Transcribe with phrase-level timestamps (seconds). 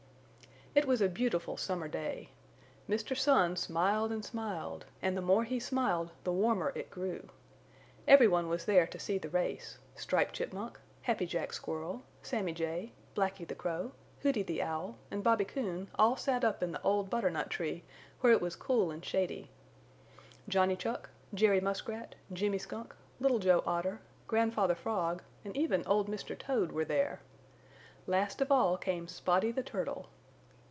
[0.73, 2.29] It was a beautiful summer day.
[2.87, 3.13] Mr.
[3.13, 7.27] Sun smiled and smiled, and the more he smiled the warmer it grew.
[8.07, 13.45] Everyone was there to see the race Striped Chipmunk, Happy Jack Squirrel, Sammy Jay, Blacky
[13.45, 13.91] the Crow,
[14.21, 17.83] Hooty the Owl and Bobby Coon all sat up in the old butternut tree
[18.21, 19.49] where it was cool and shady.
[20.47, 26.39] Johnny Chuck, Jerry Muskrat, Jimmy Skunk, Little Joe Otter, Grandfather Frog and even old Mr.
[26.39, 27.19] Toad, were there.
[28.07, 30.07] Last of all came Spotty the Turtle.